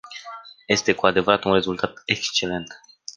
[0.67, 2.81] Este cu adevărat un rezultat excelent.